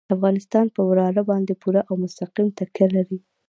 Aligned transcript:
افغانستان 0.15 0.65
په 0.75 0.81
واوره 0.87 1.21
باندې 1.31 1.53
پوره 1.61 1.81
او 1.89 1.93
مستقیمه 2.03 2.51
تکیه 2.59 2.87
لري. 2.95 3.17